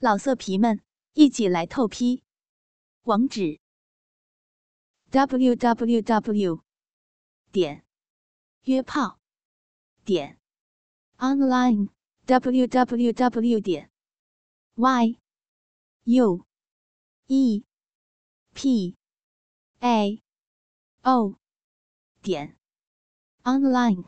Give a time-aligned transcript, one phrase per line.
[0.00, 0.80] 老色皮们，
[1.14, 2.22] 一起来透批！
[3.02, 3.58] 网址
[5.10, 6.62] ：w w w
[7.50, 7.84] 点
[8.62, 9.18] 约炮
[10.04, 10.38] 点
[11.16, 11.88] online
[12.26, 13.90] w w w 点
[14.76, 15.18] y
[16.04, 16.46] u
[17.26, 17.64] e
[18.54, 18.96] p
[19.80, 20.22] a
[21.02, 21.34] o
[22.22, 22.56] 点
[23.42, 24.04] online。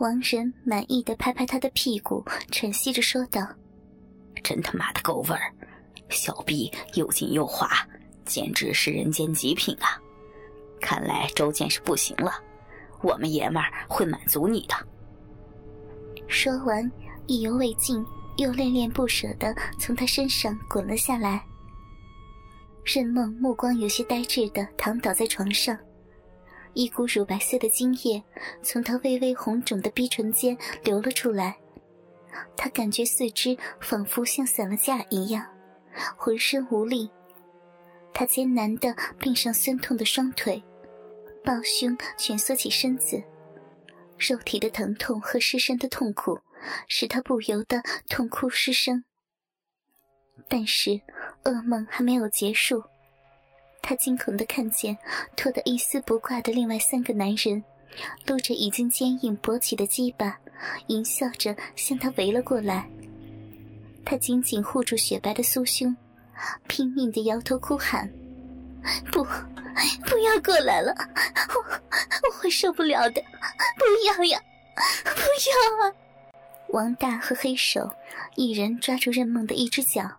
[0.00, 3.56] 王仁满意的拍拍他的屁股，喘息着说道。
[4.46, 5.52] 真他妈的够味儿，
[6.08, 7.68] 小臂又紧又滑，
[8.24, 10.00] 简直是人间极品啊！
[10.80, 12.32] 看来周健是不行了，
[13.02, 14.76] 我们爷们儿会满足你的。
[16.28, 16.88] 说完，
[17.26, 21.44] 意犹未尽，又恋恋不舍的从他身上滚了下来。
[22.84, 25.76] 任梦目光有些呆滞的躺倒在床上，
[26.72, 28.22] 一股乳白色的精液
[28.62, 31.56] 从他微微红肿的逼唇间流了出来。
[32.56, 35.46] 他感觉四肢仿佛像散了架一样，
[36.16, 37.10] 浑身无力。
[38.12, 40.62] 他艰难地并上酸痛的双腿，
[41.44, 43.22] 抱胸蜷缩起身子，
[44.18, 46.40] 肉体的疼痛和失声的痛苦
[46.88, 49.04] 使他不由得痛哭失声。
[50.48, 51.00] 但是
[51.44, 52.82] 噩梦还没有结束，
[53.82, 54.96] 他惊恐地看见
[55.36, 57.62] 脱得一丝不挂的另外三个男人，
[58.26, 60.40] 露着已经坚硬勃起的鸡巴。
[60.88, 62.88] 淫笑着向他围了过来，
[64.04, 65.94] 他紧紧护住雪白的酥胸，
[66.68, 68.10] 拼命的摇头哭喊
[69.10, 70.94] ：“不，不要过来了，
[71.48, 73.22] 我我会受不了的，
[73.76, 74.40] 不要呀，
[75.04, 75.94] 不要啊！”
[76.70, 77.90] 王大和黑手
[78.34, 80.10] 一人抓住任梦的一只脚，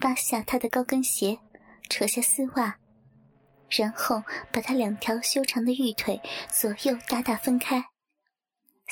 [0.00, 1.38] 扒下她的高跟鞋，
[1.88, 2.76] 扯下丝袜，
[3.70, 7.84] 然后把她两条修长的玉腿左右大大分开。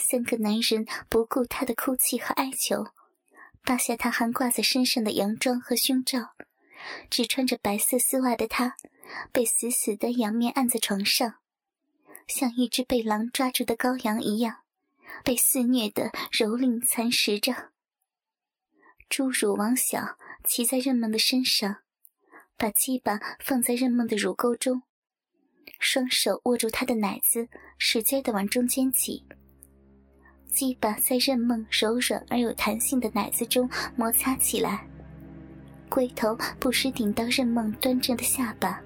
[0.01, 2.87] 三个男人不顾她的哭泣和哀求，
[3.63, 6.31] 扒下她还挂在身上的洋装和胸罩，
[7.11, 8.77] 只穿着白色丝袜的她，
[9.31, 11.35] 被死死地仰面按在床上，
[12.27, 14.63] 像一只被狼抓住的羔羊一样，
[15.23, 17.71] 被肆虐地蹂躏蚕食着。
[19.09, 21.79] 侏儒王小骑在任梦的身上，
[22.57, 24.83] 把鸡巴放在任梦的乳沟中，
[25.79, 29.27] 双手握住她的奶子，使劲地往中间挤。
[30.51, 34.87] 鸡巴在任梦柔软而有弹性的奶子中摩擦起来，
[35.89, 38.81] 龟头不时顶到任梦端正的下巴，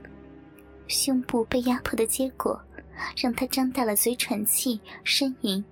[0.86, 2.60] 胸部被压迫的结果，
[3.16, 5.64] 让他张大了嘴喘气呻吟。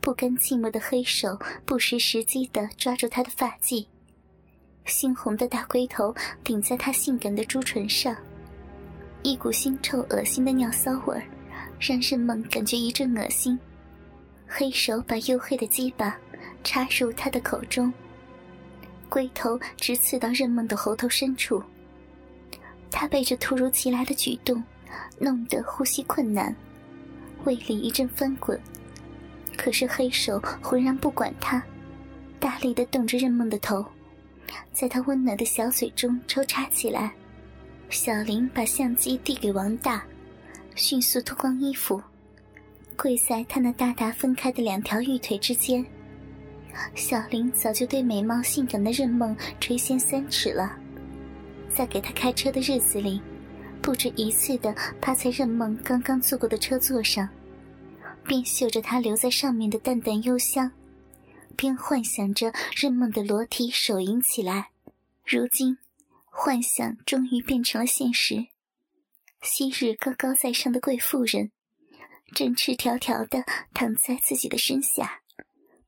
[0.00, 3.86] 不甘寂寞的黑手不时时机地抓住他的发髻，
[4.86, 6.14] 猩红的大龟头
[6.44, 8.16] 顶在他性感的朱唇上，
[9.22, 11.20] 一股腥臭恶心的尿骚味，
[11.80, 13.58] 让任梦感觉一阵恶心。
[14.48, 16.16] 黑手把黝黑的鸡巴
[16.62, 17.92] 插入他的口中，
[19.08, 21.62] 龟头直刺到任梦的喉头深处。
[22.90, 24.62] 他被这突如其来的举动
[25.18, 26.54] 弄得呼吸困难，
[27.44, 28.58] 胃里一阵翻滚。
[29.56, 31.62] 可是黑手浑然不管他，
[32.38, 33.84] 大力的动着任梦的头，
[34.72, 37.12] 在他温暖的小嘴中抽插起来。
[37.90, 40.04] 小林把相机递给王大，
[40.74, 42.02] 迅速脱光衣服。
[42.96, 45.84] 跪在他那大大分开的两条玉腿之间，
[46.94, 50.76] 小林早就对美貌性感的任梦垂涎三尺了。
[51.70, 53.20] 在给他开车的日子里，
[53.82, 57.28] 不止一次的趴在任梦刚刚坐过的车座上，
[58.24, 60.72] 边嗅着他留在上面的淡淡幽香，
[61.54, 64.70] 边幻想着任梦的裸体手淫起来。
[65.24, 65.76] 如今，
[66.24, 68.46] 幻想终于变成了现实。
[69.42, 71.50] 昔日高高在上的贵妇人。
[72.36, 75.22] 正赤条条的躺在自己的身下，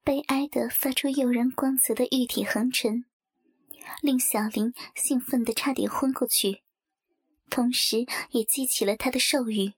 [0.03, 3.05] 悲哀的发出诱人光泽的玉体横陈，
[4.01, 6.63] 令小林兴奋的差点昏过去，
[7.51, 9.75] 同时也激起了他的兽欲。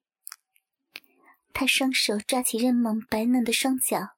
[1.53, 4.11] 他双手抓起任梦白嫩的双脚，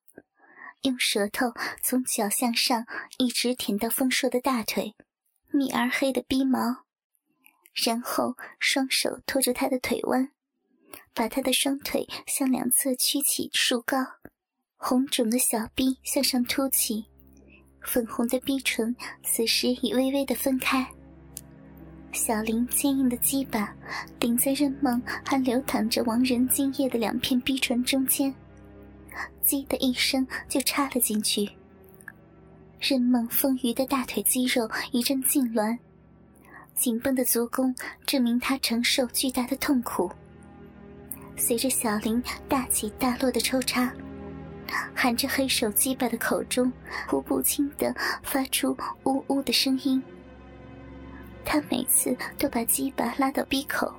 [0.83, 2.85] 用舌头从脚向上
[3.17, 4.95] 一直舔到丰硕的大腿、
[5.49, 6.85] 密而黑的逼毛，
[7.73, 10.33] 然后双手托住他的腿弯。
[11.15, 13.99] 把他的双腿向两侧屈起竖高，
[14.77, 17.05] 红肿的小臂向上凸起，
[17.83, 20.87] 粉红的逼唇此时已微微的分开。
[22.13, 23.75] 小林坚硬的鸡巴
[24.19, 28.35] 顶在任梦还流淌着亡人精液的两片逼唇中间，
[29.45, 31.51] 叽的一声就插了进去。
[32.81, 35.79] 任梦丰腴的大腿肌肉一阵痉挛，
[36.75, 37.75] 紧绷的足弓
[38.07, 40.11] 证明他承受巨大的痛苦。
[41.37, 43.93] 随着小林大起大落的抽插，
[44.95, 46.73] 含着黑手鸡巴的口中，
[47.09, 50.03] 呼不清的发出呜呜的声音。
[51.45, 53.93] 他每次都把鸡巴拉到鼻口，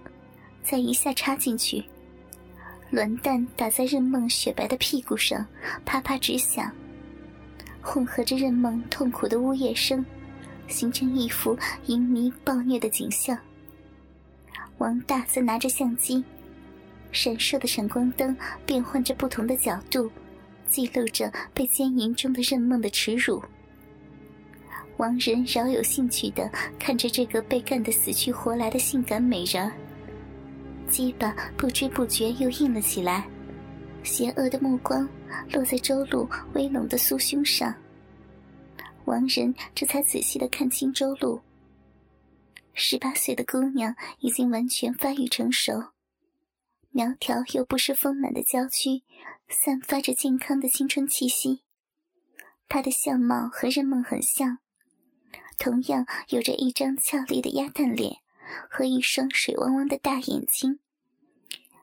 [0.64, 1.84] 再一下插进去，
[2.90, 5.46] 卵蛋打在任梦雪白的屁股上，
[5.84, 6.72] 啪啪直响，
[7.82, 10.06] 混合着任梦痛苦的呜咽声，
[10.70, 11.58] 形成一幅
[11.88, 13.38] 淫迷暴虐的景象。
[14.78, 16.24] 王大则拿着相机，
[17.14, 20.12] 闪烁的闪光灯变换着不同的角度。
[20.68, 23.40] 记录着被奸淫中的任梦的耻辱。
[24.98, 26.50] 王仁饶有兴趣的
[26.80, 29.72] 看着这个被干得死去活来的性感美人儿，
[30.90, 33.28] 鸡巴不知不觉又硬了起来，
[34.02, 35.08] 邪恶的目光
[35.52, 37.72] 落在周露微隆的酥胸上。
[39.06, 41.40] 王仁这才仔细的看清周露，
[42.74, 45.93] 十八岁的姑娘已经完全发育成熟。
[46.96, 49.02] 苗条又不失丰满的娇躯，
[49.50, 51.64] 散发着健康的青春气息。
[52.70, 54.60] 她的相貌和任梦很像，
[55.58, 58.18] 同样有着一张俏丽的鸭蛋脸
[58.70, 60.80] 和一双水汪汪的大眼睛。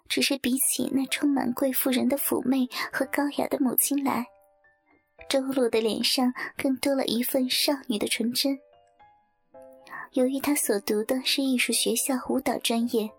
[0.09, 4.27] 只是比起那充满贵妇人的妩媚和高雅的母亲来，
[5.29, 8.61] 周露的脸上更多了一份少女的纯真。
[10.13, 13.11] 由于她所读的是艺术学校舞蹈专业。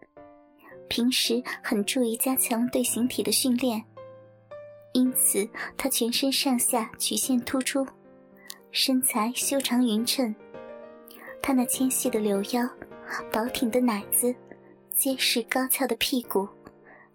[0.91, 3.81] 平时很注意加强对形体的训练，
[4.91, 5.47] 因此
[5.77, 7.87] 她全身上下曲线突出，
[8.71, 10.35] 身材修长匀称。
[11.41, 12.69] 她那纤细的柳腰、
[13.31, 14.35] 薄挺的奶子、
[14.93, 16.45] 结实高翘的屁股，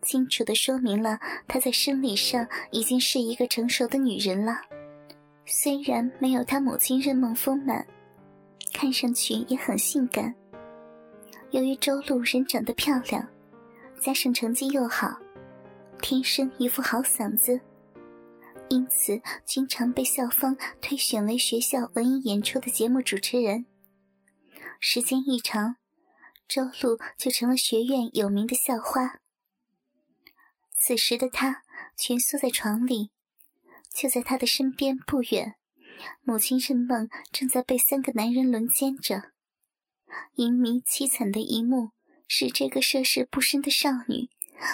[0.01, 4.59] 清楚地说明了她在生理上已经是一个成熟的女人了。
[5.45, 7.87] 虽然没有她母亲任梦丰满，
[8.73, 10.35] 看上去也很性感。
[11.51, 13.29] 由于周路人长得漂亮。
[14.01, 15.19] 加上成绩又好，
[16.01, 17.61] 天生一副好嗓子，
[18.69, 23.67] 因此经常被校方推选为学校文艺演出的节目主持人。
[24.79, 25.77] 时间一长，
[26.47, 29.19] 周露就成了学院有名的校花。
[30.79, 31.63] 此时的她
[31.97, 33.11] 蜷缩在床里，
[33.93, 35.57] 就在她的身边不远，
[36.23, 39.33] 母亲任梦正在被三个男人轮奸着，
[40.35, 41.96] 淫迷凄惨的一幕。
[42.29, 44.29] 使这个涉世不深的少女，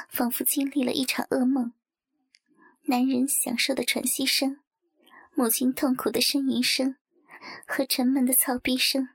[0.08, 1.72] 仿佛经历了一场噩梦。
[2.86, 4.58] 男人享受的喘息声，
[5.34, 6.96] 母亲痛苦的呻吟声，
[7.66, 9.08] 和沉闷的操逼声，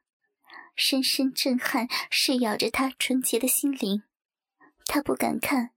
[0.76, 4.04] 深深震撼、噬咬着她纯洁的心灵。
[4.86, 5.72] 她不敢看，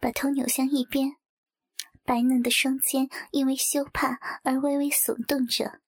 [0.00, 1.16] 把头扭向一边，
[2.04, 5.80] 白嫩的双肩因为羞怕而微微耸动着。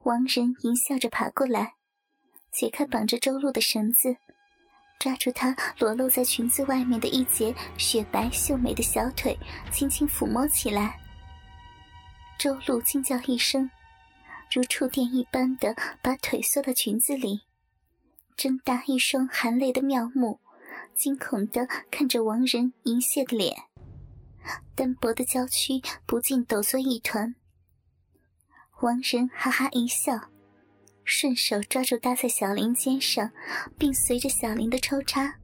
[0.00, 1.76] 王仁淫笑着爬过来，
[2.52, 4.18] 解开绑着周路的绳子。
[4.98, 9.38] 抓住她裸露在裙子外面的一截雪白秀美的小腿，
[9.72, 10.98] 轻轻抚摸起来。
[12.38, 13.70] 周露惊叫一声，
[14.52, 17.42] 如触电一般的把腿缩到裙子里，
[18.36, 20.40] 睁大一双含泪的妙目，
[20.94, 23.56] 惊恐的看着王仁淫亵的脸，
[24.74, 27.34] 单薄的娇躯不禁抖作一团。
[28.80, 30.30] 王仁哈哈一笑。
[31.10, 33.30] 顺手抓住搭在小林肩上，
[33.78, 35.34] 并随着小林的抽插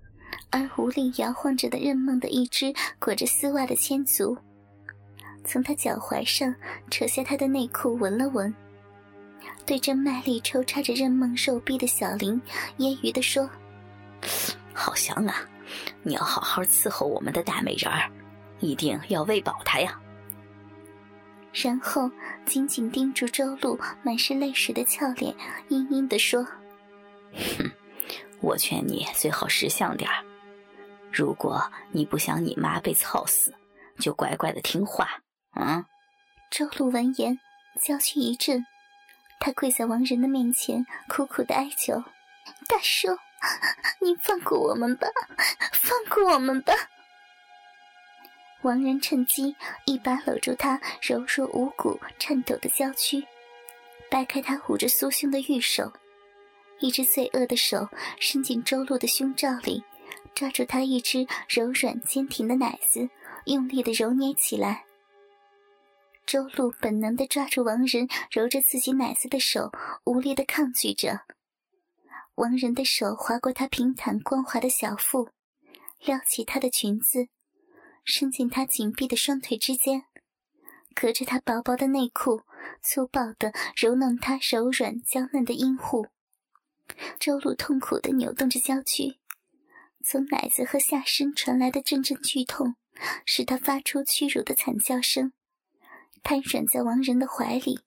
[0.51, 4.37] 而无力摇晃着的任梦的一只裹着丝袜的千足，
[5.43, 6.55] 从他脚踝上
[6.91, 8.55] 扯下他的内裤闻了闻，
[9.65, 12.39] 对着卖力抽插着任梦肉臂的小林
[12.77, 13.49] 揶揄地说
[14.75, 15.49] ：“好香啊！
[16.03, 18.13] 你要好好伺候我们的大美人儿，
[18.61, 19.99] 一定要喂饱她呀。”
[21.55, 22.11] 然后
[22.45, 25.35] 紧紧盯住周露满是泪水的俏脸，
[25.69, 26.43] 阴阴地说
[27.33, 27.71] ：“哼，
[28.41, 30.25] 我劝你最好识相点儿。
[31.13, 33.55] 如果你不想你妈被操死，
[34.01, 35.09] 就乖乖的听话。”
[35.55, 35.85] 嗯。
[36.51, 37.39] 周露闻言，
[37.81, 38.67] 娇躯一震，
[39.39, 42.03] 她跪在王仁的面前，苦苦的哀求
[42.69, 43.09] ：“大叔，
[44.01, 45.07] 你放过我们吧，
[45.73, 46.75] 放过我们吧。”
[48.65, 49.55] 王仁趁机
[49.85, 53.23] 一把搂住她柔弱无骨、颤抖的娇躯，
[54.11, 55.93] 掰开她捂着酥胸的玉手，
[56.81, 57.87] 一只罪恶的手
[58.19, 59.85] 伸进周露的胸罩里，
[60.35, 63.07] 抓住她一只柔软坚挺的奶子，
[63.45, 64.87] 用力的揉捏起来。
[66.25, 69.71] 周露本能的抓住王仁揉着自己奶子的手，
[70.05, 71.21] 无力的抗拒着。
[72.37, 75.29] 王仁的手划过她平坦光滑的小腹，
[76.03, 77.29] 撩起她的裙子。
[78.05, 80.05] 伸进他紧闭的双腿之间，
[80.95, 82.43] 隔着他薄薄的内裤，
[82.83, 86.07] 粗暴地揉弄他柔软娇嫩的阴户。
[87.19, 89.19] 周露痛苦地扭动着娇躯，
[90.05, 92.77] 从奶子和下身传来的阵阵剧痛，
[93.25, 95.33] 使他发出屈辱的惨叫声。
[96.23, 97.81] 瘫软在王仁的怀里。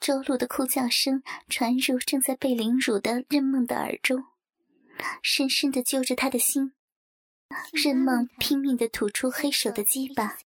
[0.00, 4.24] 周露的哭叫声传入正在被凌辱的任梦的耳中，
[5.22, 6.72] 深深的揪着他的心。
[7.72, 10.38] 任梦拼命的吐出黑手的鸡巴，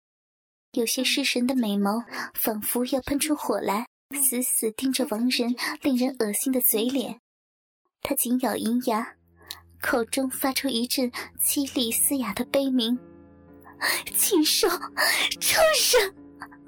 [0.74, 2.04] 有些失神的美眸
[2.34, 7.20] 仿佛要喷出火来，死死盯着王仁令人恶心的嘴脸。
[8.02, 9.16] 他紧咬银牙，
[9.82, 12.98] 口中发出一阵凄厉嘶哑的悲鸣
[14.16, 14.68] ：“禽兽，
[15.40, 16.16] 畜生！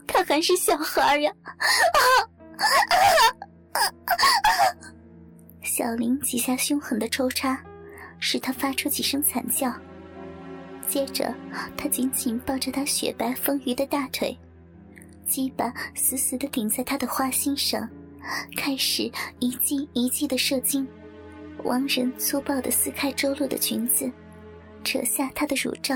[0.07, 1.99] 他还是小孩呀！”啊！
[5.63, 7.63] 小林几下凶狠的抽插，
[8.19, 9.73] 使他发出几声惨叫。
[10.91, 11.33] 接着，
[11.77, 14.37] 他紧紧抱着她雪白丰腴的大腿，
[15.25, 17.87] 鸡巴死死地顶在她的花心上，
[18.57, 20.85] 开始一记一记的射精。
[21.63, 24.11] 王仁粗暴地撕开周露的裙子，
[24.83, 25.95] 扯下她的乳罩，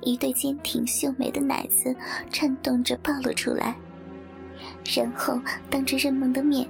[0.00, 1.94] 一对坚挺秀美的奶子
[2.30, 3.76] 颤动着暴露出来。
[4.96, 6.66] 然后当着任梦的面，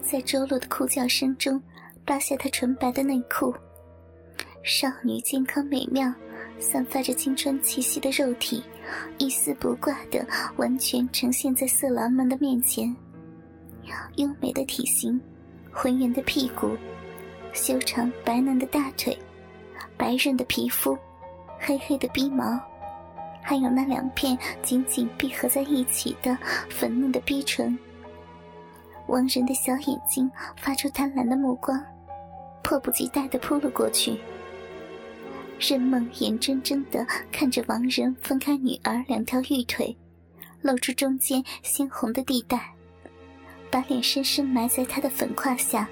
[0.00, 1.60] 在周露的哭叫声中
[2.04, 3.52] 扒下她纯白的内裤。
[4.62, 6.12] 少女健康美妙、
[6.60, 8.62] 散发着青春气息的肉体，
[9.18, 10.24] 一丝不挂的
[10.56, 12.94] 完全呈现在色狼们的面前。
[14.16, 15.20] 优美的体型，
[15.72, 16.76] 浑圆的屁股，
[17.52, 19.18] 修长白嫩的大腿，
[19.96, 20.96] 白润的皮肤，
[21.58, 22.60] 黑黑的鼻毛。
[23.42, 26.36] 还有那两片紧紧闭合在一起的
[26.68, 27.76] 粉嫩的逼唇，
[29.08, 31.82] 王仁的小眼睛发出贪婪的目光，
[32.62, 34.20] 迫不及待地扑了过去。
[35.60, 39.94] 任梦眼睁睁地看着王仁分开女儿两条玉腿，
[40.62, 42.72] 露出中间鲜红的地带，
[43.70, 45.86] 把脸深深埋在她的粉胯下，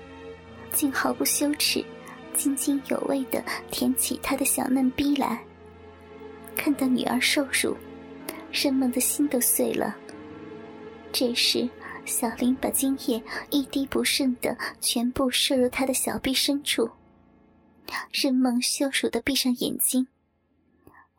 [0.73, 1.85] 竟毫不羞耻、
[2.33, 5.39] 津津有味地舔起她的小嫩逼来。
[6.57, 7.77] 看到女儿受辱，
[8.51, 9.95] 任梦的心都碎了。
[11.13, 11.69] 这时，
[12.07, 16.89] 小林把精液一滴不剩的全部射入他的小臂深处。
[18.13, 20.09] 任梦羞辱的闭上眼睛。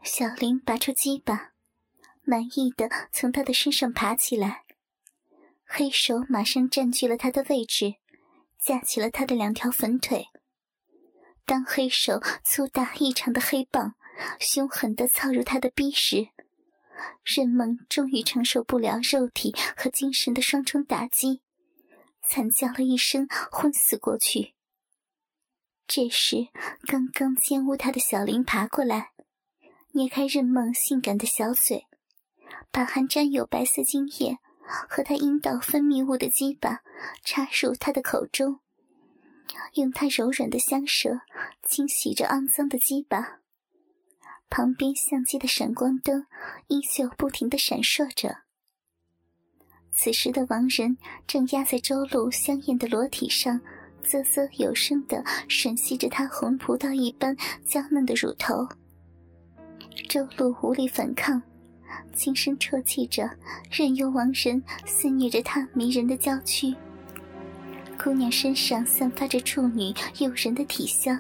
[0.04, 1.54] 小林拔出鸡巴，
[2.24, 4.64] 满意的从他的身上爬起来，
[5.66, 7.96] 黑手马上占据了他的位置，
[8.58, 10.28] 架起了他的两条粉腿。
[11.46, 13.96] 当黑手粗大异常的黑棒。
[14.38, 16.28] 凶狠的操入他的逼时，
[17.24, 21.42] 任梦终于承受不了肉体和精神的双重打击，
[22.28, 24.56] 惨叫了一声，昏死过去。
[25.92, 26.50] 这时，
[26.86, 29.10] 刚刚奸污他的小林爬过来，
[29.94, 31.88] 捏开任梦性感的小嘴，
[32.72, 34.38] 把含沾有白色精液
[34.88, 36.82] 和他阴道分泌物的鸡巴
[37.24, 38.60] 插入他的口中，
[39.74, 41.22] 用他柔软的香舌
[41.64, 43.40] 清洗着肮脏的鸡巴。
[44.48, 46.28] 旁边相机的闪光灯
[46.68, 48.44] 依旧不停的闪烁着。
[49.92, 53.60] 此时的王仁正压在周露香艳的裸体上，
[54.04, 58.68] 啧啧有声的吮吸着她红葡萄一般娇嫩的乳头。
[60.08, 61.42] 周露无力反抗，
[62.14, 63.30] 轻声啜泣着，
[63.70, 66.74] 任由王仁肆虐着她迷人的娇躯。
[68.02, 71.20] 姑娘身上散发着处女诱人的体香，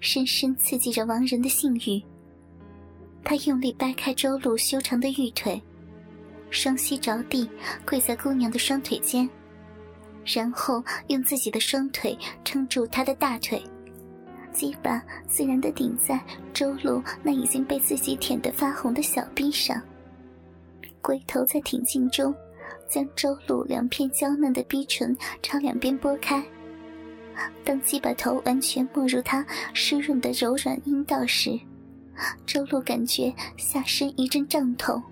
[0.00, 2.00] 深深刺激着王仁的性欲。
[3.24, 5.60] 他用力掰开周露修长的玉腿，
[6.50, 7.48] 双膝着地，
[7.84, 9.28] 跪在姑娘的双腿间，
[10.24, 13.62] 然后用自己的双腿撑住他的大腿，
[14.52, 16.20] 鸡巴自然地顶在
[16.52, 19.80] 周露那已经被自己舔得发红的小臂上，
[21.02, 22.34] 龟头在挺进中，
[22.88, 26.42] 将周露两片娇嫩的逼唇朝两边拨开。
[27.64, 31.58] 当鸡巴头完全没入她湿润的柔软阴道时，
[32.46, 35.02] 周露感觉下身一阵胀痛，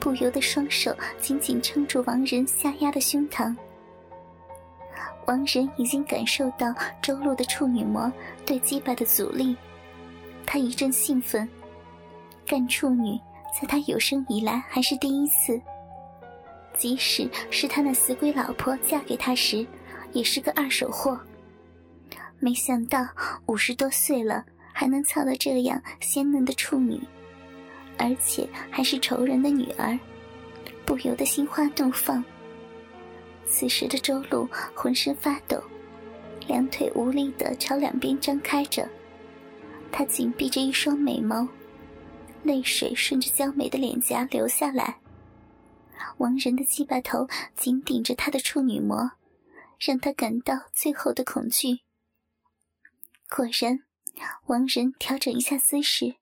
[0.00, 3.54] 不由得双手紧紧撑住王仁下压的胸膛。
[5.28, 8.10] 王仁已经感受到周露的处女膜
[8.46, 9.54] 对鸡巴的阻力，
[10.46, 11.48] 他一阵兴奋。
[12.46, 13.20] 干处女
[13.60, 15.60] 在他有生以来还是第一次，
[16.76, 19.66] 即使是他那死鬼老婆嫁给他时，
[20.12, 21.20] 也是个二手货。
[22.38, 23.06] 没想到
[23.46, 24.44] 五十多岁了。
[24.72, 27.00] 还能操到这样鲜嫩的处女，
[27.96, 29.98] 而且还是仇人的女儿，
[30.86, 32.24] 不由得心花怒放。
[33.50, 35.62] 此时的周露浑身发抖，
[36.46, 38.88] 两腿无力地朝两边张开着，
[39.90, 41.48] 她紧闭着一双美眸，
[42.42, 45.00] 泪水顺着娇美的脸颊流下来。
[46.18, 47.26] 王仁的鸡巴头
[47.56, 49.12] 紧顶着她的处女膜，
[49.78, 51.80] 让她感到最后的恐惧。
[53.28, 53.80] 果然。
[54.46, 56.16] 王仁调整一下姿势，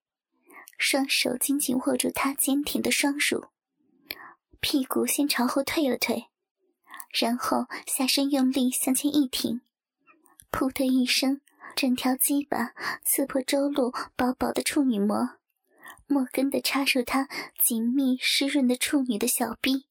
[0.77, 3.47] 双手紧紧握住她坚挺的双乳，
[4.61, 6.27] 屁股先朝后退了退，
[7.19, 9.63] 然后下身用力向前一挺，
[10.53, 11.41] 噗的一声，
[11.75, 15.39] 整条鸡巴刺破周露薄薄的处女膜，
[16.07, 17.27] 莫根的插入她
[17.59, 19.87] 紧密湿润的处女的小臂，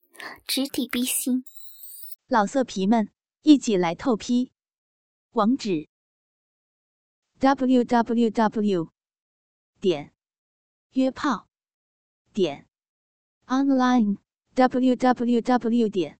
[0.46, 1.44] 直抵逼心。
[2.27, 3.10] 老色皮们，
[3.41, 4.51] 一起来透批！
[5.32, 5.89] 网址
[7.39, 8.91] ：w w w
[9.82, 10.13] 点
[10.91, 11.48] 约炮
[12.32, 12.67] 点
[13.48, 14.17] online
[14.53, 16.20] w w w 点